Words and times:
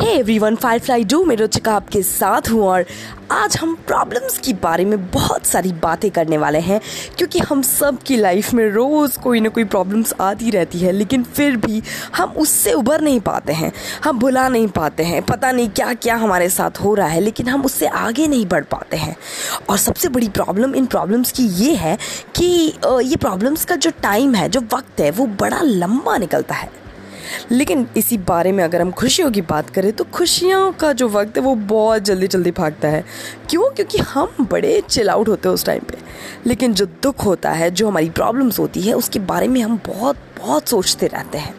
Hey 0.00 0.10
everyone 0.10 0.54
Firefly 0.56 1.02
do 1.04 1.24
मेरे 1.24 1.46
चिका 1.46 1.72
आपके 1.76 2.02
साथ 2.02 2.48
हूँ 2.50 2.62
और 2.64 2.84
आज 3.32 3.56
हम 3.56 3.74
प्रॉब्लम्स 3.86 4.38
के 4.38 4.52
बारे 4.62 4.84
में 4.84 5.10
बहुत 5.10 5.46
सारी 5.46 5.72
बातें 5.82 6.10
करने 6.10 6.38
वाले 6.38 6.58
हैं, 6.58 6.80
क्योंकि 7.18 7.38
हम 7.38 7.62
सब 7.62 7.98
की 8.02 8.16
लाइफ 8.16 8.52
में 8.54 8.64
रोज़ 8.72 9.18
कोई 9.18 9.40
ना 9.40 9.48
कोई 9.48 9.64
प्रॉब्लम्स 9.64 10.14
आती 10.20 10.50
रहती 10.50 10.78
है, 10.78 10.92
लेकिन 10.92 11.22
फिर 11.24 11.56
भी 11.56 11.82
हम 12.16 12.30
उससे 12.36 12.72
उबर 12.72 13.00
नहीं 13.00 13.20
पाते 13.20 13.52
हैं, 13.52 13.72
हम 14.04 14.18
भुला 14.18 14.48
नहीं 14.48 14.68
पाते 14.70 15.02
हैं, 15.02 15.22
पता 15.22 15.52
नहीं 15.52 15.68
क्या 15.70 15.92
क्या 15.94 16.16
हमारे 16.16 16.48
साथ 16.48 16.80
हो 16.80 16.94
रहा 16.94 17.08
है, 17.08 17.20
लेकिन 17.20 17.48
हम 17.48 17.64
उससे 17.64 17.86
आगे 17.86 18.26
नहीं 18.26 18.46
बढ़ 18.46 18.64
पाते 18.64 18.96
हैं। 18.96 19.16
और 19.70 19.78
सबसे 19.78 20.08
बड़ी 20.08 20.28
प्रॉब्लम 20.30 20.74
इन 20.74 20.86
प्रॉब्लम्स 20.86 21.32
की 21.32 21.46
ये 21.64 21.74
है 21.74 21.96
कि 22.36 22.46
ये 23.04 23.16
प्रॉब्लम्स 23.18 23.64
का 23.64 23.76
जो 23.76 23.90
टाइम 24.02 24.34
है, 24.34 24.48
जो 24.48 24.60
वक्त 24.74 25.00
है, 25.00 25.10
वो 25.10 25.26
बड़ा 25.40 25.60
लंबा 25.62 26.16
निकलता 26.18 26.54
है। 26.54 26.78
लेकिन 27.52 27.88
इसी 27.96 28.18
बारे 28.18 28.52
में 28.52 28.64
अगर 28.64 28.80
हम 28.80 28.90
खुशियों 28.90 29.30
की 29.30 29.40
बात 29.40 29.70
करें 29.70 29.92
तो 29.92 30.04
खुशियों 30.04 30.72
का 30.72 30.92
जो 30.92 31.08
वक्त 31.08 31.36
है, 31.36 31.42
वो 31.42 31.54
बहुत 31.54 32.02
जल्दी 32.02 32.26
जल्दी 32.26 32.50
भागता 32.50 32.88
है। 32.88 33.04
क्यों? 33.50 33.70
क्योंकि 33.70 33.98
हम 33.98 34.48
बड़े 34.50 34.82
चिल 34.90 35.10
आउट 35.10 35.28
होते 35.28 35.48
हैं 35.48 35.54
उस 35.54 35.64
टाइम 35.64 35.80
पे। 35.80 35.98
लेकिन 36.46 36.74
जो 36.74 36.86
दुख 36.86 37.24
होता 37.24 37.50
है, 37.50 37.70
जो 37.70 37.88
हमारी 37.88 38.10
प्रॉब्लम्स 38.10 38.58
होती 38.58 38.80
है, 38.80 38.94
उसके 38.94 39.18
बारे 39.18 39.48
में 39.48 39.60
हम 39.60 39.80
बहुत 39.86 40.16
बहुत 40.38 40.68
सोचते 40.68 41.06
रहते 41.06 41.38
हैं। 41.38 41.54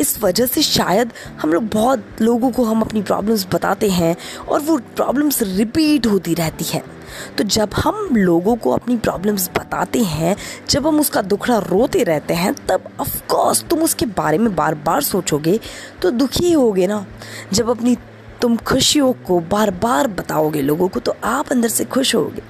इस 0.00 0.22
वजह 0.22 0.46
से 0.46 0.62
शायद 0.62 1.10
हम 1.40 1.52
लोग 1.52 1.68
बहुत 1.68 2.04
लोगों 2.20 2.50
को 2.50 2.64
हम 2.64 2.80
अपनी 2.80 3.02
प्रॉब्लम्स 3.02 3.46
बताते 3.54 3.90
हैं 3.90 4.16
और 4.48 4.60
वो 4.60 4.78
प्रॉब्लम्स 4.78 5.42
रिपीट 5.42 6.06
होती 6.06 6.34
रहती 6.34 6.64
है। 6.64 6.99
तो 7.38 7.44
जब 7.44 7.70
हम 7.74 8.08
लोगों 8.12 8.56
को 8.56 8.70
अपनी 8.70 8.96
प्रॉब्लम्स 8.96 9.48
बताते 9.56 10.02
हैं, 10.04 10.36
जब 10.70 10.86
हम 10.86 11.00
उसका 11.00 11.22
दुखड़ा 11.22 11.58
रोते 11.58 12.02
रहते 12.02 12.34
हैं, 12.34 12.54
तब 12.68 12.88
ऑफ़ 13.00 13.20
कोर्स 13.26 13.64
तुम 13.64 13.82
उसके 13.82 14.06
बारे 14.06 14.38
में 14.38 14.54
बार 14.56 14.74
बार 14.74 15.02
सोचोगे 15.02 15.58
तो 16.02 16.10
दुखी 16.10 16.52
होगे 16.52 16.86
ना। 16.86 17.04
जब 17.52 17.70
अपनी 17.70 17.96
तुम 18.42 18.56
खुशियों 18.56 19.12
को 19.26 19.40
बार 19.40 19.70
बार 19.70 20.08
बताओगे 20.08 20.62
लोगों 20.62 20.88
को 20.88 21.00
तो 21.00 21.14
आप 21.24 21.50
अंदर 21.50 21.68
से 21.68 21.84
खुश 21.84 22.14
होगे। 22.14 22.42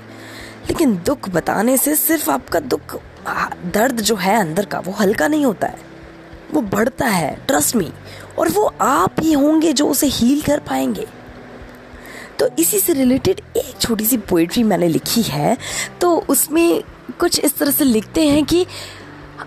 लेकिन 0.69 0.95
दुख 1.07 1.29
बताने 1.29 1.77
से 1.77 1.95
सिर्फ़ 1.95 2.31
आपका 2.31 2.61
दुख 2.61 2.97
दर्द 3.75 4.01
जो 4.01 4.17
है 4.17 4.39
अंदर 4.41 4.65
का, 4.65 4.79
वो 4.79 4.93
हल्का 4.93 5.29
नहीं 5.29 5.45
होता 5.45 5.67
है। 5.67 5.79
वो 6.55 6.61
बढ़ता 6.61 7.07
है 7.07 7.35
ट्रस्ट 7.47 7.77
मी 7.77 7.93
और 8.39 8.49
वो 8.49 8.65
आप 8.81 9.17
ही 9.21 9.33
होंगे 9.33 9.73
जो 9.73 9.87
उसे 9.87 10.07
हील 10.07 10.41
कर 10.41 10.59
पाएँगे। 10.59 11.07
तो 12.41 12.49
इसी 12.59 12.79
से 12.81 12.93
रिलेटेड 12.93 13.41
एक 13.57 13.75
छोटी 13.81 14.05
सी 14.05 14.17
पोइट्री 14.17 14.63
मैंने 14.63 14.89
लिखी 14.89 15.23
है। 15.23 15.57
तो 16.01 16.17
उसमें 16.29 16.83
कुछ 17.21 17.41
इस 17.41 17.59
तरह 17.59 17.71
से 17.71 17.85
लिखते 17.85 18.27
हैं 18.29 18.45
कि 18.45 18.67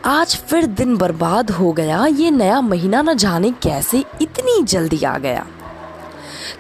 आज 0.06 0.36
फिर 0.36 0.66
दिन 0.66 0.96
बर्बाद 0.98 1.52
हो 1.52 1.72
गया, 1.74 2.06
ये 2.06 2.32
नया 2.32 2.62
महीना 2.62 3.02
न 3.02 3.14
जाने 3.18 3.52
कैसे 3.52 4.04
इतनी 4.22 4.64
जल्दी 4.64 5.04
आ 5.04 5.18
गया। 5.18 5.46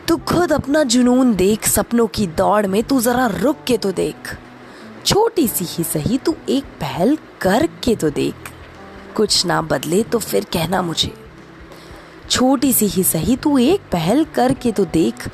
तू 0.07 0.17
खुद 0.17 0.53
अपना 0.53 0.83
जुनून 0.83 1.35
देख, 1.35 1.67
सपनों 1.67 2.07
की 2.07 2.27
दौड़ 2.27 2.67
में 2.67 2.83
तू 2.83 3.01
जरा 3.01 3.25
रुक 3.27 3.63
के 3.67 3.77
तो 3.77 3.91
देख। 3.91 4.37
छोटी 5.05 5.47
सी 5.47 5.65
ही 5.65 5.83
सही, 5.83 6.17
तू 6.17 6.35
एक 6.49 6.63
पहल 6.63 7.17
कर 7.41 7.67
के 7.83 7.95
तो 7.95 8.09
देख। 8.09 8.51
कुछ 9.15 9.45
ना 9.45 9.61
बदले 9.61 10.03
तो 10.03 10.19
फिर 10.19 10.43
कहना 10.43 10.81
मुझे। 10.81 11.13
छोटी 12.29 12.73
सी 12.73 12.87
ही 12.87 13.03
सही, 13.03 13.35
तू 13.35 13.57
एक 13.57 13.81
पहल 13.91 14.25
करके 14.25 14.71
तो 14.71 14.85
देख। 14.85 15.29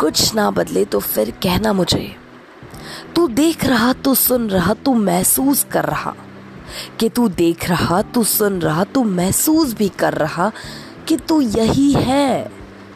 कुछ 0.00 0.34
ना 0.34 0.50
बदले 0.50 0.84
तो 0.84 1.00
फिर 1.00 1.30
कहना 1.30 1.72
मुझे। 1.72 2.16
तू 3.16 3.28
देख 3.28 3.64
रहा, 3.64 3.92
तू 3.92 4.14
सुन 4.14 4.50
रहा, 4.50 4.74
तू 4.74 4.94
महसूस 4.94 5.66
कर 5.72 5.84
रहा। 5.84 6.14
कि 7.00 7.08
तू 7.08 7.28
देख 7.28 7.68
रहा, 7.68 8.02
तू 8.02 8.24
सुन 8.24 8.60
रहा, 8.60 8.84
तू 8.84 9.04
महसूस 9.04 9.74
भी 9.74 9.88
कर 9.88 10.14
रहा 10.14 10.52
कि 11.08 11.16
तू 11.16 11.40
यही 11.40 11.92
है। 11.92 12.52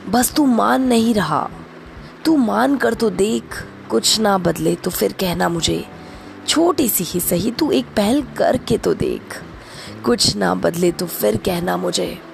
बस 0.09 0.33
तू 0.33 0.47
मान 0.47 0.83
नहीं 0.83 1.15
रहा। 1.15 1.51
तू 2.25 2.37
मान 2.37 2.77
कर 2.77 2.95
तो 2.95 3.11
देख, 3.11 3.67
कुछ 3.91 4.21
ना 4.21 4.39
बदले 4.39 4.75
तो 4.75 4.91
फिर 4.91 5.13
कहना 5.13 5.49
मुझे। 5.49 5.85
छोटी 6.49 6.89
सी 6.89 7.05
ही 7.05 7.21
सही, 7.21 7.51
तू 7.51 7.71
एक 7.71 7.87
पहल 7.87 8.23
करके 8.23 8.79
तो 8.79 8.95
देख। 8.95 9.43
कुछ 10.05 10.37
ना 10.37 10.55
बदले 10.55 10.93
तो 10.93 11.07
फिर 11.07 11.37
कहना 11.37 11.77
मुझे। 11.77 12.28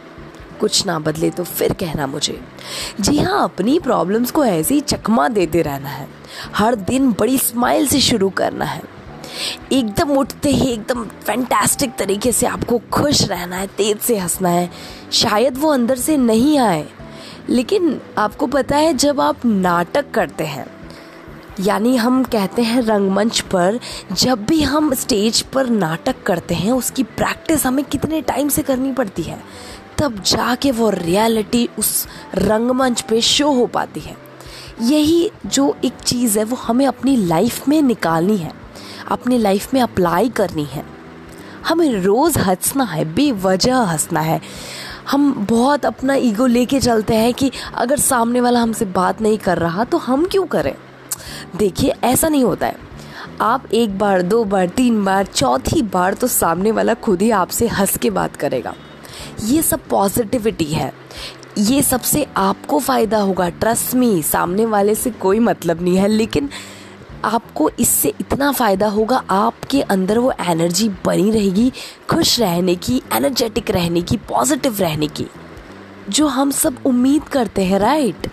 कुछ 0.54 0.84
ना 0.86 0.98
बदले 0.98 1.30
तो 1.30 1.44
फिर 1.44 1.72
कहना 1.72 2.06
मुझे। 2.06 2.40
जी 3.00 3.18
हाँ 3.18 3.42
अपनी 3.44 3.78
प्रॉब्लम्स 3.78 4.30
को 4.30 4.44
ऐसे 4.44 4.74
ही 4.74 4.80
चकमा 4.80 5.28
देते 5.28 5.62
रहना 5.62 5.88
है। 5.88 6.08
हर 6.54 6.74
दिन 6.74 7.10
बड़ी 7.12 7.38
स्माइल 7.38 7.86
से 7.86 8.00
शुरू 8.00 8.28
करना 8.30 8.64
है। 8.64 8.82
एकदम 9.72 10.10
उठते 10.10 10.50
ही 10.50 10.70
एकदम 10.70 11.04
फैंटास्टिक 11.24 11.96
तरीके 11.96 12.32
से 12.32 12.46
आपको 12.46 12.78
खुश 12.92 13.22
रहना 13.22 13.56
है, 13.56 13.66
तेज 13.66 13.98
से 13.98 14.18
हंसना 14.18 14.48
है। 14.48 14.70
शायद 15.12 15.58
वो 15.58 15.72
अंदर 15.72 15.96
से 15.96 16.16
नहीं 16.16 16.58
आए, 16.58 16.86
लेकिन 17.48 18.00
आपको 18.18 18.46
पता 18.46 18.76
है 18.76 18.92
जब 18.94 19.20
आप 19.20 19.44
नाटक 19.46 20.10
करते 20.10 20.44
हैं, 20.44 20.66
यानी 21.60 21.96
हम 21.96 22.22
कहते 22.24 22.62
हैं 22.62 22.82
रंगमंच 22.82 23.40
पर, 23.40 23.78
जब 24.12 24.44
भी 24.44 24.62
हम 24.62 24.94
स्टेज 24.94 25.40
पर 25.42 25.66
नाटक 25.66 26.22
करते 26.22 26.54
हैं, 26.54 26.72
उसकी 26.72 27.02
प्रैक्टिस 27.02 27.66
हमें 27.66 27.84
कितने 27.84 28.20
टाइम 28.22 28.48
से 28.48 28.62
करनी 28.62 28.92
पड़ती 28.92 29.22
है? 29.22 29.38
तब 29.98 30.22
जाके 30.22 30.70
वो 30.70 30.90
रियलिटी 30.90 31.68
उस 31.78 32.06
रंगमंच 32.34 33.00
पे 33.00 33.20
शो 33.20 33.52
हो 33.52 33.66
पाती 33.66 34.00
है। 34.00 34.16
यही 34.82 35.30
जो 35.46 35.76
एक 35.84 35.92
चीज़ 35.94 36.38
है, 36.38 36.44
वो 36.44 36.56
हमें 36.56 36.86
अपनी 36.86 37.16
लाइफ 37.16 37.68
में 37.68 37.82
निकालनी 37.82 38.36
है, 38.36 38.52
अपनी 39.08 39.38
लाइफ 39.38 39.74
में 39.74 39.80
अप्लाई 39.80 40.28
करनी 40.28 40.64
है। 40.64 40.84
हमें 41.68 41.92
रोज़ 42.02 42.38
हंसना 42.38 42.84
है, 42.84 43.04
बेवजह 43.04 43.76
हंसना 43.76 44.20
है। 44.20 44.40
हम 45.10 45.46
बहुत 45.50 45.86
अपना 45.86 46.14
ईगो 46.14 46.46
लेके 46.46 46.80
चलते 46.80 47.14
हैं 47.14 47.34
कि 47.34 47.50
अगर 47.74 47.98
सामने 47.98 48.40
वाला 48.40 48.60
हमसे 48.60 48.84
बात 48.84 49.20
नहीं 49.22 49.38
कर 49.38 49.58
रहा 49.58 49.84
तो 49.84 49.98
हम 49.98 50.24
क्यों 50.24 50.46
करें? 50.46 50.74
देखिए, 51.56 51.94
ऐसा 52.04 52.28
नहीं 52.28 52.44
होता 52.44 52.66
है। 52.66 52.76
आप 53.40 53.64
एक 53.72 53.98
बार, 53.98 54.22
दो 54.22 54.44
बार, 54.44 54.68
तीन 54.68 55.04
बार, 55.04 55.26
चौथी 55.26 55.82
बार 55.82 56.14
तो 56.14 56.26
सामने 56.26 56.72
वाला 56.72 56.94
खुद 56.94 57.22
ही 57.22 57.30
आपसे 57.30 57.66
हंस 57.66 57.96
के 57.96 58.10
बात 58.10 58.36
करेगा। 58.36 58.74
ये 59.44 59.62
सब 59.62 59.86
पॉजिटिविटी 59.88 60.64
है। 60.64 60.92
ये 61.58 61.82
सबसे 61.82 62.26
आपको 62.36 62.78
फ़ायदा 62.78 63.18
होगा। 63.18 63.48
ट्रस्ट 63.50 63.94
मी 63.94 64.22
सामने 64.22 64.64
वाले 64.66 64.94
से 64.94 65.10
कोई 65.10 65.38
मतलब 65.38 65.82
नहीं 65.82 65.96
है, 65.96 66.08
लेकिन 66.08 66.48
आपको 67.24 67.68
इससे 67.70 68.12
इतना 68.20 68.50
फ़ायदा 68.52 68.86
होगा, 68.86 69.22
आपके 69.30 69.80
अंदर 69.82 70.18
वो 70.18 70.32
एनर्जी 70.40 70.88
बनी 71.06 71.30
रहेगी, 71.30 71.72
खुश 72.10 72.38
रहने 72.40 72.74
की 72.76 73.00
एनर्जेटिक 73.12 73.70
रहने 73.70 74.02
की 74.02 74.16
पॉजिटिव 74.28 74.80
रहने 74.80 75.06
की, 75.08 75.26
जो 76.08 76.26
हम 76.26 76.50
सब 76.50 76.78
उम्मीद 76.86 77.28
करते 77.28 77.64
हैं 77.64 77.78
राइट 77.78 78.26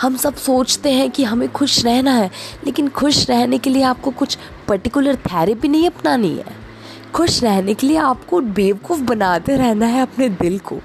हम 0.00 0.16
सब 0.16 0.34
सोचते 0.36 0.90
हैं 0.92 1.10
कि 1.10 1.24
हमें 1.24 1.48
खुश 1.52 1.84
रहना 1.84 2.12
है, 2.12 2.30
लेकिन 2.66 2.88
खुश 2.88 3.28
रहने 3.30 3.58
के 3.58 3.70
लिए 3.70 3.82
आपको 3.82 4.10
कुछ 4.10 4.38
पर्टिकुलर 4.68 5.16
थेरेपी 5.16 5.68
नहीं 5.68 5.86
अपनानी 5.86 6.28
है। 6.28 6.56
खुश 7.14 7.44
रहने 7.44 7.74
के 7.74 7.86
लिए 7.86 7.96
आपको 7.96 8.40
बेवकूफ़ 8.40 9.00
बनाते 9.00 9.56
रहना 9.56 9.86
है 9.86 10.02
अपने 10.02 10.28
दिल 10.28 10.58
को। 10.58 10.78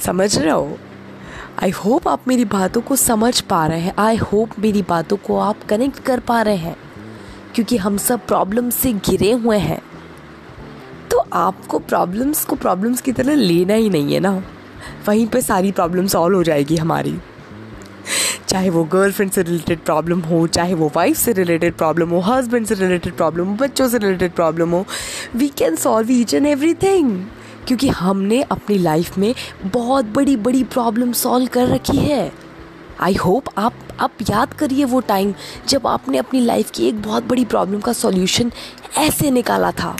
समझ 0.00 0.38
रहे 0.38 0.50
हो? 0.50 0.78
आई 1.62 1.70
होप 1.70 2.08
आप 2.08 2.20
मेरी 2.28 2.44
बातों 2.44 2.80
को 2.80 2.96
समझ 2.96 3.40
पा 3.40 3.66
रहे 3.66 3.80
हैं। 3.80 3.94
आई 3.98 4.16
होप 4.16 4.50
मेरी 4.58 4.82
बातों 4.82 5.16
को 5.16 5.38
आप 5.38 5.64
कनेक्ट 5.64 5.98
कर 5.98 6.20
पा 6.20 6.42
रहे 6.42 6.56
हैं। 6.56 6.76
क्योंकि 7.54 7.76
हम 7.76 7.96
सब 7.96 8.26
प्रॉब्लम 8.26 8.70
से 8.70 8.92
घिरे 8.92 9.32
हुए 9.32 9.58
हैं। 9.58 9.82
तो 11.10 11.24
आपको 11.32 11.78
प्रॉब्लम्स 11.78 12.44
को 12.44 12.56
प्रॉब्लम्स 12.56 13.00
की 13.00 13.12
तरह 13.12 13.34
लेना 13.34 13.74
ही 13.74 13.90
नहीं 13.90 14.14
है 14.14 14.20
ना? 14.20 14.42
वहीं 15.08 15.26
पे 15.26 15.40
सारी 15.40 15.72
प्रॉब्लम 15.72 16.06
सॉल्व 16.06 16.36
हो 16.36 16.42
जाएगी 16.42 16.76
हमारी। 16.76 17.18
चाहे 18.54 18.68
वो 18.70 18.82
गर्लफ्रेंड 18.84 19.30
से 19.32 19.42
रिलेटेड 19.42 19.78
प्रॉब्लम 19.78 20.20
हो, 20.20 20.46
चाहे 20.46 20.74
वो 20.74 20.90
वाइफ 20.96 21.16
से 21.16 21.32
रिलेटेड 21.32 21.74
प्रॉब्लम 21.74 22.10
हो 22.10 22.20
हस्बैंड 22.20 22.66
से 22.66 22.74
रिलेटेड 22.74 23.16
प्रॉब्लम 23.16 23.46
हो, 23.46 23.54
बच्चों 23.54 23.88
से 23.88 23.98
रिलेटेड 23.98 24.32
प्रॉब्लम 24.32 24.70
हो 24.70 24.84
we 25.36 25.48
can 25.48 25.76
solve 25.76 26.12
each 26.12 26.34
and 26.34 26.46
every 26.46 26.74
thing 26.74 27.10
क्योंकि 27.66 27.88
हमने 27.88 28.40
अपनी 28.42 28.78
लाइफ 28.78 29.18
में 29.18 29.34
बहुत 29.64 30.04
बड़ी 30.04 30.36
बड़ी 30.36 30.62
प्रॉब्लम 30.64 31.12
सॉल्व 31.12 31.46
कर 31.46 31.66
रखी 31.68 31.96
है। 31.96 32.32
आई 33.00 33.14
होप 33.14 33.48
आप 33.58 33.74
आप 34.00 34.22
याद 34.30 34.54
करिए 34.54 34.84
वो 34.84 35.00
टाइम 35.00 35.34
जब 35.68 35.86
आपने 35.86 36.18
अपनी 36.18 36.40
लाइफ 36.40 36.70
की 36.70 36.88
एक 36.88 37.02
बहुत 37.02 37.24
बड़ी 37.24 37.44
प्रॉब्लम 37.44 37.80
का 37.80 37.92
सॉल्यूशन 37.92 38.52
ऐसे 38.98 39.30
निकाला 39.30 39.72
था। 39.72 39.96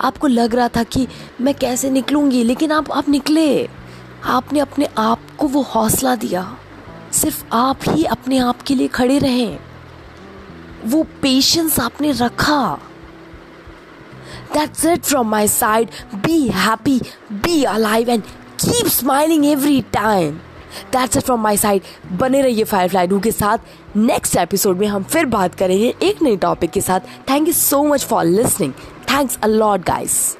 आपको 0.00 0.26
लग 0.26 0.54
रहा 0.54 0.68
था 0.68 0.82
कि 0.82 1.08
मैं 1.40 1.54
कैसे 1.54 1.90
निकलूँगी, 1.90 2.44
लेकिन 2.44 2.72
आप 2.72 2.92
आप 2.92 3.08
निकले। 3.08 3.68
आपने 4.24 4.60
अपने 4.60 4.88
आप 4.98 5.36
को 5.38 5.46
वो 5.46 5.62
हौसला 5.62 6.16
दिया। 6.16 6.58
सिर्फ़ 7.12 7.44
आप 7.52 7.88
ही 7.88 8.04
अपने 8.04 8.38
आप 8.38 8.62
के 8.62 8.74
लिए 8.74 8.88
खड़े 8.88 9.18
रहें। 9.18 9.58
वो 10.84 11.02
पेशेंस 11.22 11.78
आपने 11.80 12.12
रखा। 12.12 12.78
That's 14.52 14.84
it 14.84 15.04
from 15.04 15.28
my 15.28 15.48
side 15.48 15.88
be 16.14 16.46
happy 16.48 17.00
be 17.32 17.62
alive 17.64 18.10
and 18.10 18.22
keep 18.60 18.86
smiling 18.86 19.46
every 19.46 19.80
time 19.92 20.34
that's 20.92 21.16
it 21.16 21.22
from 21.22 21.40
my 21.40 21.56
side 21.56 21.82
बने 22.12 22.42
रहिए 22.42 22.64
फायर 22.64 22.88
फ्लाई 22.88 23.08
के 23.12 23.32
साथ। 23.32 23.58
नेक्स्ट 23.96 24.36
एपिसोड 24.36 24.78
में 24.78 24.86
हम 24.86 25.02
फिर 25.02 25.26
बात 25.26 25.54
करेंगे 25.54 25.94
एक 26.02 26.22
नए 26.22 26.36
टॉपिक 26.36 26.70
के 26.70 26.80
साथ। 26.80 27.00
Thank 27.30 27.46
you 27.48 27.52
so 27.52 27.82
much 27.84 28.04
for 28.04 28.24
listening 28.24 28.72
thanks 29.10 29.38
a 29.42 29.46
lot 29.46 29.80
guys 29.80 30.36